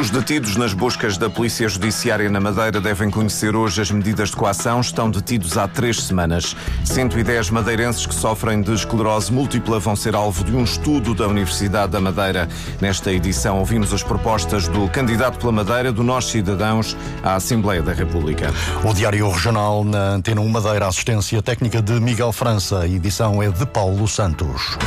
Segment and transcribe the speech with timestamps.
[0.00, 4.36] Os detidos nas buscas da Polícia Judiciária na Madeira devem conhecer hoje as medidas de
[4.36, 4.80] coação.
[4.80, 6.56] Estão detidos há três semanas.
[6.86, 11.92] 110 madeirenses que sofrem de esclerose múltipla vão ser alvo de um estudo da Universidade
[11.92, 12.48] da Madeira.
[12.80, 17.92] Nesta edição, ouvimos as propostas do candidato pela Madeira, do Nós Cidadãos, à Assembleia da
[17.92, 18.54] República.
[18.82, 22.80] O Diário Regional na Antena 1 Madeira, assistência técnica de Miguel França.
[22.80, 24.78] A edição é de Paulo Santos.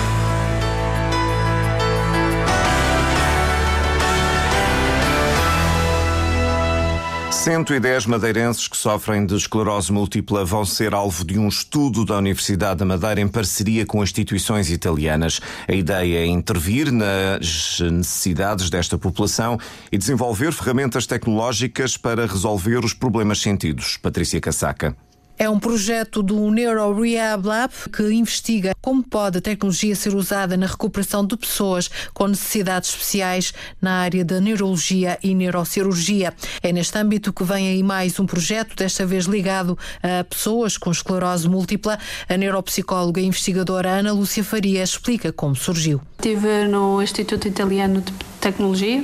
[7.44, 12.78] 110 madeirenses que sofrem de esclerose múltipla vão ser alvo de um estudo da Universidade
[12.78, 15.42] da Madeira em parceria com instituições italianas.
[15.68, 19.60] A ideia é intervir nas necessidades desta população
[19.92, 23.98] e desenvolver ferramentas tecnológicas para resolver os problemas sentidos.
[23.98, 24.96] Patrícia Casaca.
[25.38, 30.56] É um projeto do Neuro Rehab Lab que investiga como pode a tecnologia ser usada
[30.56, 36.34] na recuperação de pessoas com necessidades especiais na área da neurologia e neurocirurgia.
[36.62, 40.92] É neste âmbito que vem aí mais um projeto, desta vez ligado a pessoas com
[40.92, 41.98] esclerose múltipla.
[42.30, 46.00] A neuropsicóloga e investigadora Ana Lúcia Faria explica como surgiu.
[46.20, 49.04] Estive no Instituto Italiano de Tecnologia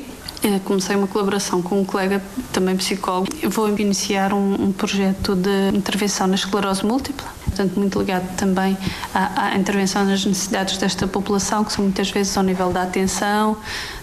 [0.63, 2.21] comecei uma colaboração com um colega,
[2.53, 3.27] também psicólogo.
[3.49, 8.77] Vou iniciar um, um projeto de intervenção na esclerose múltipla, portanto, muito ligado também
[9.13, 13.57] à, à, intervenção nas necessidades desta população, que são muitas vezes ao nível da atenção,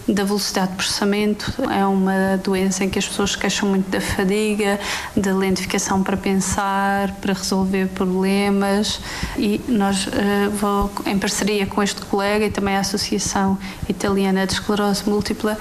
[0.07, 1.53] da velocidade de processamento.
[1.71, 4.79] É uma doença em que as pessoas queixam muito da fadiga,
[5.15, 8.99] da lentificação para pensar, para resolver problemas.
[9.37, 13.57] E nós, uh, vou, em parceria com este colega e também a Associação
[13.89, 15.57] Italiana de Esclerose Múltipla,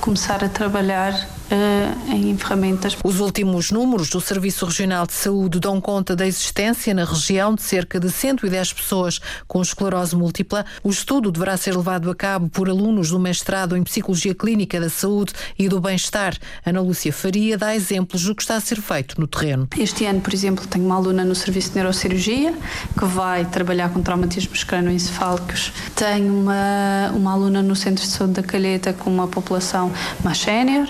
[0.00, 2.96] começar a trabalhar uh, em ferramentas.
[3.04, 7.62] Os últimos números do Serviço Regional de Saúde dão conta da existência na região de
[7.62, 10.64] cerca de 110 pessoas com esclerose múltipla.
[10.82, 14.88] O estudo deverá ser levado a cabo por alunos do mestrado em Psicologia Clínica da
[14.88, 16.36] Saúde e do Bem-Estar.
[16.64, 19.68] Ana Lúcia Faria dá exemplos do que está a ser feito no terreno.
[19.76, 22.54] Este ano, por exemplo, tenho uma aluna no Serviço de Neurocirurgia
[22.98, 25.72] que vai trabalhar com traumatismos cranoencefálicos.
[25.94, 30.88] Tenho uma, uma aluna no Centro de Saúde da Calheta com uma população mais sénior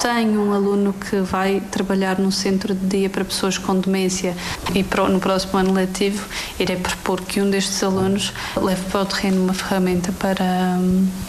[0.00, 4.36] tenho um aluno que vai trabalhar num centro de dia para pessoas com demência
[4.74, 6.26] e no próximo ano letivo
[6.58, 10.78] irei propor que um destes alunos leve para o terreno uma ferramenta para,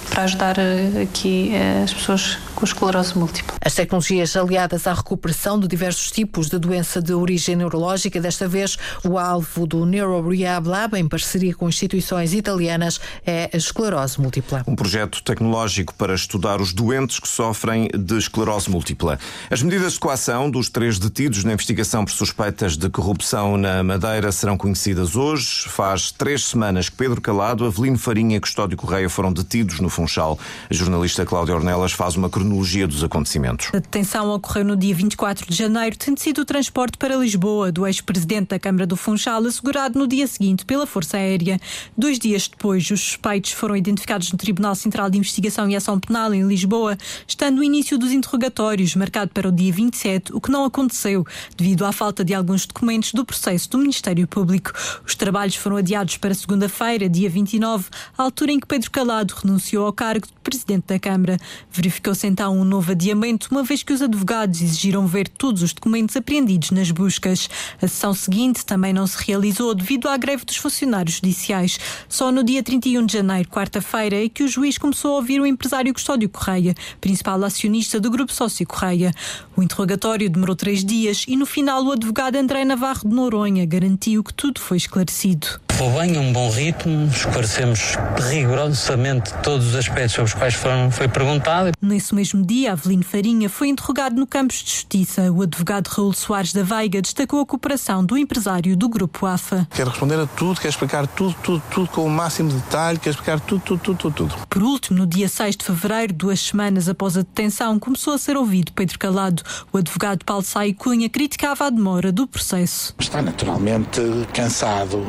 [0.10, 3.58] para ajudar eh, aqui eh, as pessoas com esclerose múltipla.
[3.64, 8.78] As tecnologias aliadas à recuperação de diversos tipos de doença de origem neurológica, desta vez
[9.06, 14.66] o alvo do Neuro Rehab Lab, em parceria com instituições italianas, é a esclerose múltipla.
[14.68, 19.18] Um projeto tecnológico para estudar os doentes que sofrem de esclerose múltipla.
[19.50, 24.34] As medidas de coação dos três detidos na investigação por suspeitas de corrupção na Madeira
[24.34, 25.70] serão conhecidas hoje.
[25.70, 30.38] Faz três semanas que Pedro Calado, Avelino Farinha e Custódio Correia foram detidos no Funchal.
[30.70, 33.70] A jornalista Cláudia Ornelas faz uma cronologia cronologia dos acontecimentos.
[33.74, 37.86] A detenção ocorreu no dia 24 de janeiro, tendo sido o transporte para Lisboa do
[37.86, 41.60] ex-presidente da Câmara do Funchal assegurado no dia seguinte pela Força Aérea.
[41.96, 46.34] Dois dias depois, os suspeitos foram identificados no Tribunal Central de Investigação e Ação Penal
[46.34, 50.66] em Lisboa, estando o início dos interrogatórios marcado para o dia 27, o que não
[50.66, 51.24] aconteceu
[51.56, 54.72] devido à falta de alguns documentos do processo do Ministério Público.
[55.06, 59.86] Os trabalhos foram adiados para segunda-feira, dia 29, à altura em que Pedro Calado renunciou
[59.86, 61.38] ao cargo de presidente da Câmara.
[61.72, 66.16] Verificou-se então um novo adiamento, uma vez que os advogados exigiram ver todos os documentos
[66.16, 67.50] apreendidos nas buscas.
[67.82, 71.78] A sessão seguinte também não se realizou devido à greve dos funcionários judiciais.
[72.08, 75.46] Só no dia 31 de janeiro, quarta-feira, é que o juiz começou a ouvir o
[75.46, 79.12] empresário Custódio Correia, principal acionista do Grupo Sócio Correia.
[79.58, 84.24] O interrogatório demorou três dias e no final o advogado André Navarro de Noronha garantiu
[84.24, 85.60] que tudo foi esclarecido.
[85.80, 87.96] Foi bem, um bom ritmo, esclarecemos
[88.30, 91.72] rigorosamente todos os aspectos sobre os quais foram, foi perguntado.
[91.82, 95.32] Nesse mesmo dia, Avelino Farinha foi interrogado no Campos de Justiça.
[95.32, 99.66] O advogado Raul Soares da Veiga destacou a cooperação do empresário do Grupo AFA.
[99.74, 103.40] Quer responder a tudo, quer explicar tudo, tudo, tudo com o máximo detalhe, quer explicar
[103.40, 104.14] tudo, tudo, tudo, tudo.
[104.16, 104.48] tudo.
[104.50, 108.36] Por último, no dia 6 de fevereiro, duas semanas após a detenção, começou a ser
[108.36, 109.44] ouvido Pedro Calado.
[109.72, 112.94] O advogado Paulo Saio Cunha criticava a demora do processo.
[113.00, 114.02] Está naturalmente
[114.34, 115.08] cansado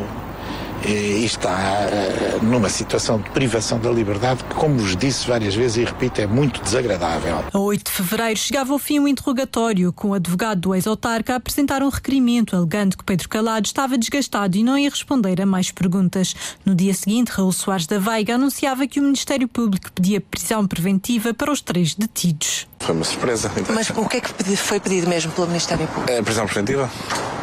[0.86, 1.58] e está
[1.90, 6.20] eh, numa situação de privação da liberdade que, como vos disse várias vezes e repito,
[6.20, 7.44] é muito desagradável.
[7.52, 11.36] A 8 de fevereiro chegava ao fim o interrogatório, com o advogado do ex-autarca a
[11.36, 15.70] apresentar um requerimento alegando que Pedro Calado estava desgastado e não ia responder a mais
[15.70, 16.34] perguntas.
[16.64, 21.34] No dia seguinte, Raul Soares da Veiga anunciava que o Ministério Público pedia prisão preventiva
[21.34, 22.69] para os três detidos.
[22.80, 23.50] Foi uma surpresa.
[23.74, 26.18] Mas o que é que foi pedido mesmo pelo Ministério Público?
[26.18, 26.90] A prisão preventiva.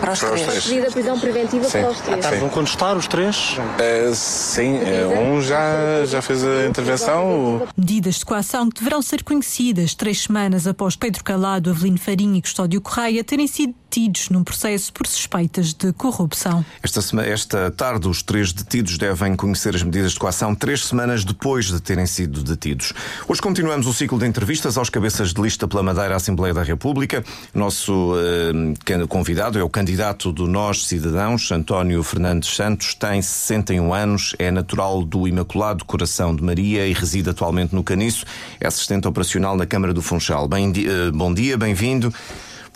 [0.01, 0.47] Para os Para os três.
[0.47, 0.63] três.
[0.65, 1.81] Pedida a prisão preventiva Sim.
[1.81, 2.25] para os três.
[2.25, 2.35] Sim.
[2.39, 3.57] Vão contestar os três?
[3.79, 7.67] Eh, sim, eh, um já, já fez a intervenção.
[7.77, 12.41] Medidas de coação que deverão ser conhecidas três semanas após Pedro Calado, Avelino Farinha e
[12.41, 16.63] Custódio Correia terem sido detidos num processo por suspeitas de corrupção.
[16.83, 21.23] Esta, sema- esta tarde, os três detidos devem conhecer as medidas de coação três semanas
[21.23, 22.91] depois de terem sido detidos.
[23.27, 26.63] Hoje continuamos o ciclo de entrevistas aos cabeças de lista pela Madeira à Assembleia da
[26.63, 27.23] República.
[27.53, 34.35] Nosso eh, convidado é o candidato do Nós Cidadãos, António Fernandes Santos, tem 61 anos,
[34.37, 38.25] é natural do Imaculado Coração de Maria e reside atualmente no Caniço.
[38.59, 40.47] É assistente operacional na Câmara do Funchal.
[40.47, 42.13] Bem, eh, bom dia, bem-vindo.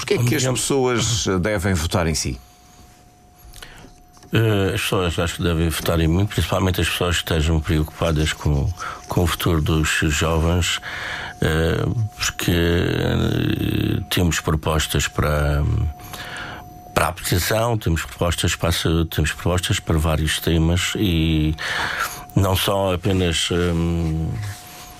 [0.01, 2.39] Porquê é que as pessoas eh, devem votar em si?
[4.33, 8.33] Eh, As pessoas acho que devem votar em mim, principalmente as pessoas que estejam preocupadas
[8.33, 8.67] com,
[9.07, 10.79] com o futuro dos jovens,
[11.39, 11.85] eh,
[12.17, 12.51] porque
[14.09, 15.63] temos propostas para,
[16.95, 21.53] para a aplicação, temos propostas para, a saúde, temos propostas para vários temas e
[22.35, 24.31] não são apenas hum,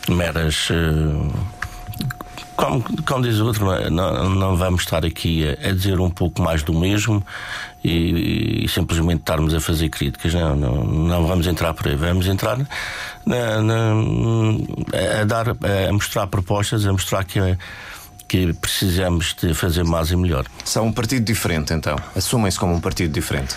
[0.10, 0.70] meras.
[0.70, 1.32] hum,
[2.66, 3.90] como, como diz o outro, não, é?
[3.90, 7.26] não, não vamos estar aqui a, a dizer um pouco mais do mesmo
[7.84, 10.34] e, e simplesmente estarmos a fazer críticas.
[10.34, 11.96] Não, não, não vamos entrar por aí.
[11.96, 12.58] Vamos entrar
[13.26, 13.94] na- na-
[15.22, 17.40] a, dar, a mostrar propostas, a mostrar que,
[18.28, 20.46] que precisamos de fazer mais e melhor.
[20.64, 21.96] São um partido diferente, então.
[22.16, 23.56] Assumem-se como um partido diferente.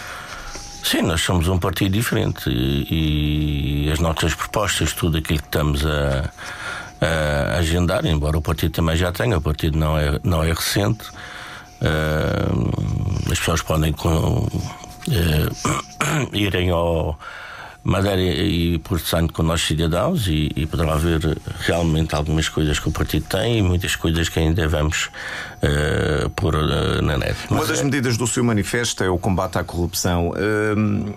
[0.82, 5.84] Sim, nós somos um partido diferente e, e as nossas propostas, tudo aquilo que estamos
[5.86, 6.30] a,
[7.04, 11.04] a agendar, embora o partido também já tenha, o partido não é, não é recente,
[11.82, 14.48] ah, as pessoas podem com,
[15.10, 15.48] eh,
[16.32, 17.18] irem ao
[17.82, 21.20] Madeira e Porto Santo com nós cidadãos e, e poderá haver
[21.60, 25.10] realmente algumas coisas que o partido tem e muitas coisas que ainda vamos
[25.60, 27.36] eh, pôr eh, na net.
[27.50, 30.32] Uma Mas das é- medidas do seu manifesto é o combate à corrupção.
[30.76, 31.12] Hum,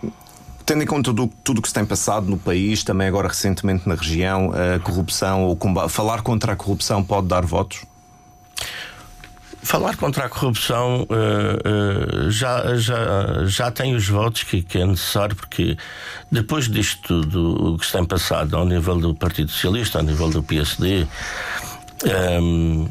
[0.68, 3.88] tendo em conta do- tudo o que se tem passado no país, também agora recentemente
[3.88, 7.86] na região, a corrupção ou comba- falar contra a corrupção pode dar votos?
[9.64, 14.86] Falar contra a corrupção eh, eh, já, já, já tem os votos que, que é
[14.86, 15.78] necessário, porque
[16.32, 20.30] depois disto tudo o que se tem passado ao nível do Partido Socialista, ao nível
[20.30, 21.06] do PSD,
[22.06, 22.88] ehm,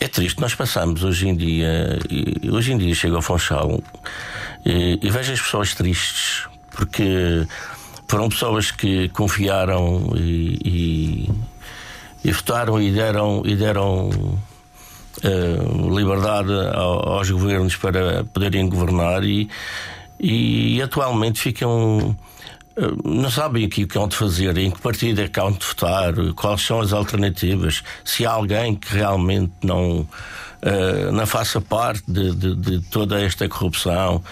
[0.00, 0.40] é triste.
[0.40, 1.98] Nós passamos hoje em dia,
[2.50, 3.80] hoje em dia chego ao Funchal
[4.64, 7.46] e, e vejo as pessoas tristes, porque
[8.08, 11.30] foram pessoas que confiaram e, e,
[12.24, 13.42] e votaram e deram.
[13.44, 14.10] E deram
[15.22, 19.48] eh, liberdade ao- aos governos para poderem governar e,
[20.18, 22.16] e atualmente ficam.
[22.76, 25.64] eh, Não sabem o que hão de fazer, em que partido é que hão de
[25.64, 30.08] votar, quais são as alternativas, se há alguém que realmente não,
[30.62, 34.22] eh, não faça parte de, de- de toda esta corrupção.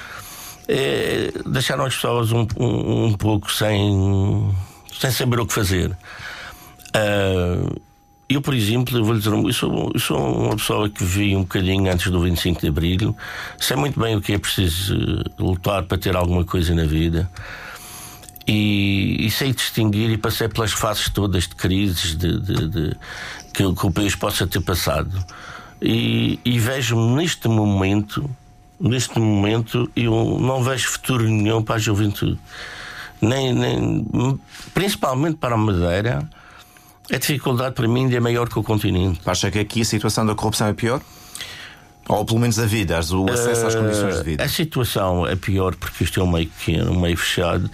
[0.73, 4.55] Eh, deixaram as pessoas um, um, um pouco sem,
[5.01, 5.97] sem saber o que fazer.
[6.95, 7.69] Ah,
[8.29, 11.41] eu, por exemplo, vou lhe dizer, eu sou, eu sou uma pessoa que vi um
[11.41, 13.17] bocadinho antes do 25 de Abril,
[13.59, 17.29] sei muito bem o que é preciso eh, lutar para ter alguma coisa na vida.
[18.47, 22.97] E, e sei distinguir e passei pelas fases todas de crises de, de- de-
[23.53, 25.11] que, que o país possa ter passado.
[25.83, 28.29] E, e vejo-me neste momento,
[28.81, 32.39] neste momento, eu não vejo futuro nenhum para a juventude.
[33.21, 34.07] Nem, nem,
[34.73, 36.29] principalmente para a Madeira,
[37.13, 39.21] a dificuldade para mim ainda é maior que o continente.
[39.27, 41.01] Acha que aqui a situação da corrupção é pior?
[42.09, 44.43] Ou pelo menos a vida, o acesso às condições de vida?
[44.43, 47.71] A situação é pior porque isto é um meio pequeno, um meio fechado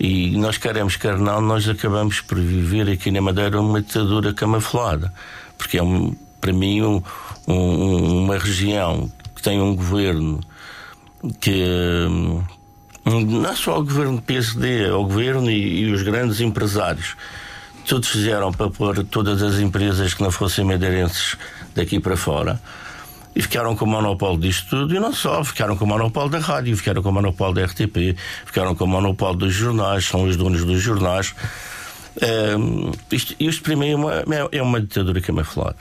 [0.00, 5.12] e nós queremos, quer não, nós acabamos por viver aqui na Madeira uma ditadura camuflada.
[5.56, 7.02] Porque é, um, para mim, um-
[7.46, 9.08] um- uma região
[9.46, 10.40] tem um governo
[11.40, 11.64] que.
[12.10, 12.42] hum,
[13.04, 17.14] Não é só o governo PSD, é o governo e, e os grandes empresários.
[17.86, 21.36] Todos fizeram para pôr todas as empresas que não fossem madeirenses
[21.76, 22.60] daqui para fora
[23.36, 26.40] e ficaram com o monopólio disto tudo e não só, ficaram com o monopólio da
[26.40, 30.36] rádio, ficaram com o monopólio da RTP, ficaram com o monopólio dos jornais, são os
[30.36, 31.32] donos dos jornais.
[32.20, 34.12] Ehm, isto, isto para mim é uma,
[34.50, 35.76] é uma ditadura camuflada.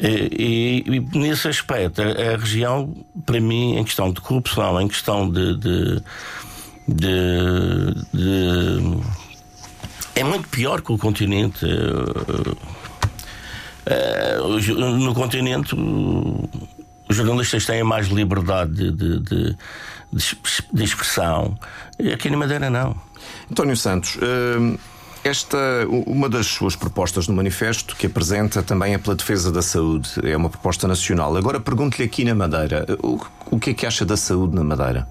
[0.00, 2.94] E, e, nesse aspecto, a, a região,
[3.26, 6.02] para mim, em questão de corrupção, em questão de- de-
[6.86, 8.98] de- de
[10.14, 11.64] é muito pior que o continente.
[11.64, 12.54] Eh,
[13.86, 14.38] eh,
[14.98, 15.74] no continente,
[17.08, 19.56] os jornalistas têm mais liberdade de, de- de-
[20.12, 21.58] de es- de expressão.
[22.12, 22.96] Aqui na Madeira, não.
[23.50, 24.76] António Santos, hum,
[25.24, 25.58] Esta,
[26.06, 30.10] uma das suas propostas no manifesto que apresenta também é pela defesa da saúde.
[30.22, 31.36] É uma proposta nacional.
[31.36, 33.20] Agora pergunto-lhe aqui na Madeira, o,
[33.50, 35.08] o que é que acha da saúde na Madeira?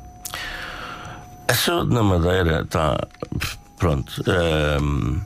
[1.47, 2.97] A saúde na Madeira está.
[3.77, 4.23] Pronto.
[4.27, 5.21] Ehm,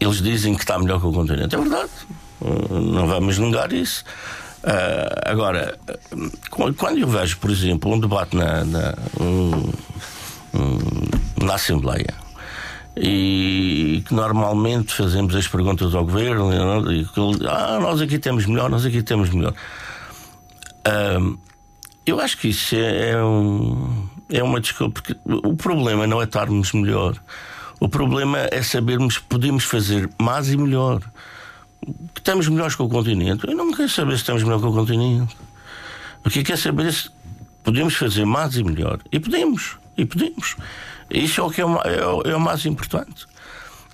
[0.00, 1.54] eles dizem que está melhor que o continente.
[1.54, 1.90] É verdade.
[2.40, 4.04] Não vamos negar isso.
[4.64, 5.78] Uh, agora,
[6.50, 9.72] quando eu vejo, por exemplo, um debate na, na, um,
[10.54, 12.27] um, na Assembleia
[13.00, 18.68] e que normalmente fazemos as perguntas ao governo e que ah, nós aqui temos melhor,
[18.68, 19.54] nós aqui temos melhor.
[20.86, 21.38] Uh,
[22.06, 26.24] eu acho que isso é, é, um, é uma desculpa, porque o problema não é
[26.24, 27.16] estarmos melhor.
[27.78, 31.00] O problema é sabermos que podemos fazer mais e melhor
[32.14, 33.46] que estamos melhores que o continente.
[33.46, 35.36] Eu não quero saber se estamos melhor que o continente.
[36.24, 37.10] O que quer saber é se
[37.62, 38.98] podemos fazer mais e melhor.
[39.10, 40.56] E podemos, e podemos.
[41.10, 43.26] Isso é o que é o, é é o mais importante.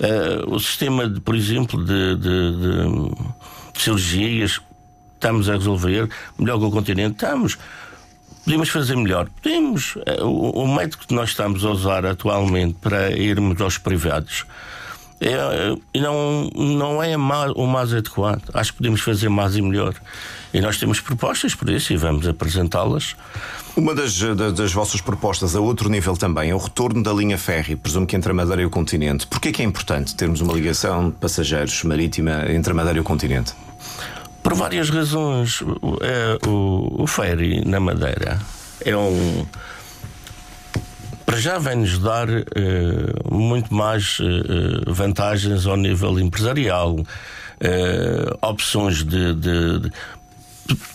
[0.01, 4.61] Uh, o sistema, de, por exemplo, de, de, de, cirurgias
[5.15, 7.57] estamos a resolver melhor que o continente, estamos.
[8.45, 9.29] Podemos fazer melhor?
[9.41, 9.95] Podemos.
[9.97, 14.45] Uh, o, o método que nós estamos a usar atualmente para irmos aos privados
[15.21, 18.43] é, é, não, não é o mais adequado.
[18.53, 19.95] Acho que podemos fazer mais e melhor.
[20.53, 23.17] E nós temos propostas por isso e vamos apresentá-las.
[23.77, 24.17] Uma das,
[24.55, 28.15] das, vossas propostas a outro nível também é o retorno da linha férrea, presumo que
[28.15, 29.27] entre a Madeira e o continente.
[29.27, 33.05] Porquê que é importante termos uma ligação de passageiros marítima entre a Madeira e o
[33.05, 33.53] continente?
[34.45, 35.61] Por várias razões.
[36.03, 38.39] É, o, o ferry na Madeira
[38.85, 39.45] é um
[41.35, 46.97] para já vem-nos dar uh, muito mais uh, vantagens ao nível empresarial,
[48.41, 49.93] opções de, de, de.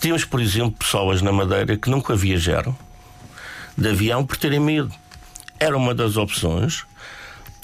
[0.00, 2.74] Temos, por exemplo, pessoas na Madeira que nunca viajaram
[3.76, 4.90] de avião por terem medo.
[5.58, 6.84] Era uma das opções.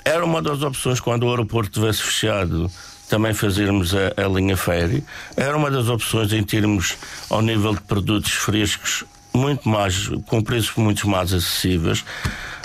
[0.04, 2.70] Era uma das opções quando o aeroporto estivesse fechado
[3.08, 5.02] também fazermos a, a linha férrea.
[5.36, 6.96] Era uma das opções em termos,
[7.30, 12.04] ao nível de produtos frescos, muito mais, com preços muito mais acessíveis.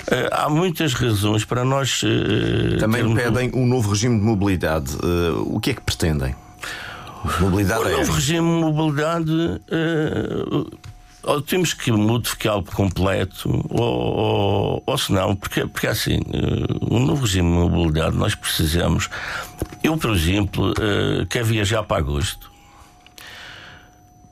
[0.02, 2.02] Uh, há muitas razões para nós.
[2.02, 3.22] Uh, Também termos...
[3.22, 4.96] pedem um novo regime de mobilidade.
[5.46, 6.34] O que é que pretendem?
[7.40, 8.14] Mobilidade o novo é...
[8.14, 9.60] regime de mobilidade.
[11.22, 16.18] ou temos que modificá-lo por completo, ou, ou, ou se não, porque, porque assim,
[16.90, 19.08] um novo regime de mobilidade nós precisamos.
[19.84, 20.74] Eu, por exemplo,
[21.28, 22.50] quero viajar para agosto.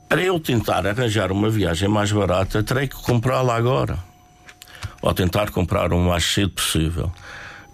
[0.09, 4.10] Para eu tentar arranjar uma viagem mais barata, terei que comprá-la agora
[5.01, 7.11] ou tentar comprar o mais cedo possível.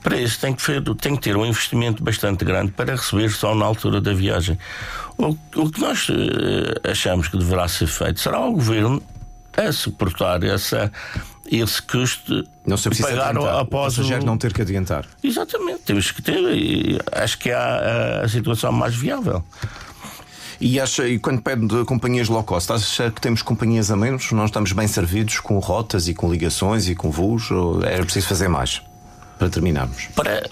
[0.01, 0.63] Para isso tem que,
[0.95, 4.57] tem que ter um investimento bastante grande para receber só na altura da viagem.
[5.17, 6.13] O, o que nós uh,
[6.89, 9.01] achamos que deverá ser feito será o governo
[9.57, 10.91] a suportar essa,
[11.51, 13.59] esse custo não se precisa pagar adiantar.
[13.59, 15.05] após o passageiro não ter que adiantar.
[15.23, 16.39] Exatamente, temos que ter.
[16.55, 19.43] E acho que é a, a situação mais viável.
[20.59, 24.31] E acha, e quando pede de companhias low cost, acha que temos companhias a menos?
[24.31, 27.51] Não estamos bem servidos com rotas e com ligações e com voos?
[27.51, 28.81] Ou era preciso fazer mais?
[29.37, 30.07] Para terminarmos.
[30.15, 30.49] Para,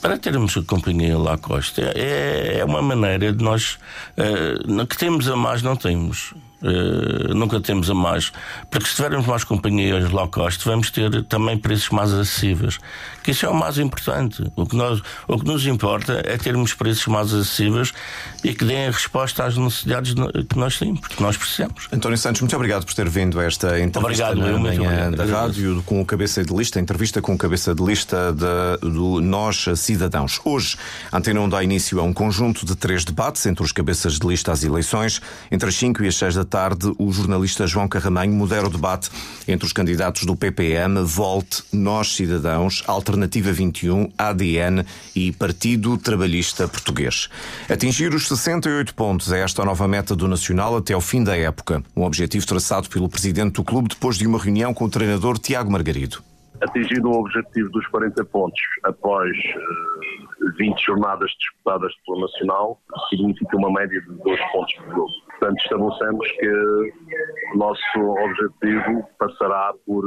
[0.00, 3.78] para termos a companhia cost, é, é uma maneira de nós.
[4.16, 6.34] Uh, que temos a mais, não temos.
[6.62, 8.32] Uh, nunca temos a mais.
[8.70, 12.78] Porque se tivermos mais companhias low cost, vamos ter também preços mais acessíveis.
[13.22, 14.44] Que isso é o mais importante.
[14.56, 17.92] O que, nós, o que nos importa é termos preços mais acessíveis
[18.42, 20.14] e que deem resposta às necessidades
[20.48, 21.88] que nós temos, que nós precisamos.
[21.92, 25.82] António Santos, muito obrigado por ter vindo a esta entrevista obrigado, na manhã da rádio
[25.84, 30.40] com o cabeça de lista, entrevista com o cabeça de lista de, do Nós Cidadãos.
[30.44, 30.76] Hoje,
[31.12, 34.26] a Antena 1 dá início a um conjunto de três debates entre os cabeças de
[34.26, 38.32] lista às eleições, entre as 5 e as 6 da tarde, o jornalista João Carramanho
[38.32, 39.10] modera o debate
[39.46, 47.28] entre os candidatos do PPM, Volte, Nós Cidadãos, Alternativa 21, ADN e Partido Trabalhista Português.
[47.70, 51.82] Atingir os 68 pontos é esta nova meta do Nacional até ao fim da época.
[51.94, 55.70] Um objetivo traçado pelo presidente do clube depois de uma reunião com o treinador Tiago
[55.70, 56.22] Margarido.
[56.60, 63.56] Atingido o objetivo dos 40 pontos após uh, eh, 20 jornadas disputadas pelo Nacional, significa
[63.56, 65.12] uma média de 2 pontos por jogo.
[65.38, 70.04] Portanto, estabelecemos que o nosso objetivo passará por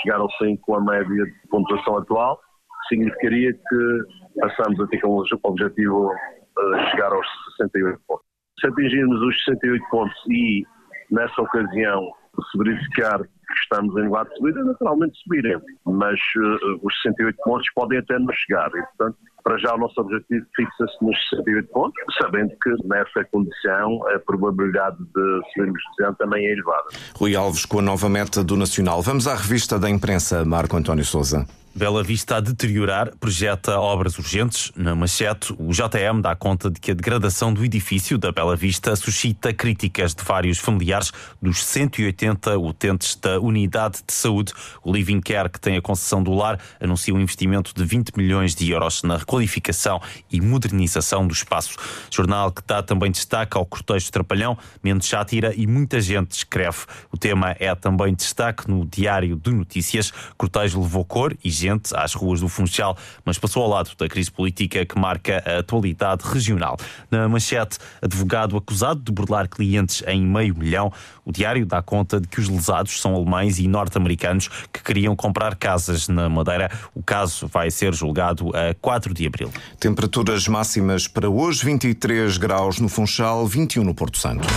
[0.00, 2.40] chegar ao fim com a média de pontuação atual,
[2.88, 7.26] significaria que passamos a ter como objetivo uh, chegar aos
[7.58, 8.26] 68 pontos.
[8.60, 10.64] Se atingirmos os 68 pontos e,
[11.10, 12.12] nessa ocasião,
[12.50, 15.64] se verificar que estamos em lugar de subida, naturalmente subiremos.
[15.86, 18.68] Mas uh, os 68 pontos podem até nos chegar.
[18.68, 19.18] E, portanto,
[19.48, 24.98] para já o nosso objetivo fixa-se nos 68 pontos, sabendo que nessa condição a probabilidade
[24.98, 26.88] de subirmos de também é elevada.
[27.16, 29.00] Rui Alves com a nova meta do Nacional.
[29.00, 31.46] Vamos à revista da imprensa, Marco António Souza.
[31.78, 34.72] Bela Vista a deteriorar, projeta obras urgentes.
[34.74, 38.96] Na manchete, o JM dá conta de que a degradação do edifício da Bela Vista
[38.96, 44.52] suscita críticas de vários familiares dos 180 utentes da unidade de saúde.
[44.82, 48.56] O Living Care, que tem a concessão do lar, anuncia um investimento de 20 milhões
[48.56, 51.76] de euros na requalificação e modernização do espaço.
[52.10, 56.78] Jornal que dá também destaque ao cortejo Trapalhão, menos sátira e muita gente escreve.
[57.12, 60.12] O tema é também destaque no Diário de Notícias.
[60.36, 64.30] Cortejo levou cor e gente às ruas do Funchal, mas passou ao lado da crise
[64.30, 66.76] política que marca a atualidade regional.
[67.10, 70.92] Na manchete, advogado acusado de burlar clientes em meio milhão,
[71.24, 75.54] o diário dá conta de que os lesados são alemães e norte-americanos que queriam comprar
[75.56, 76.70] casas na Madeira.
[76.94, 79.50] O caso vai ser julgado a 4 de abril.
[79.78, 84.48] Temperaturas máximas para hoje: 23 graus no Funchal, 21 no Porto Santo.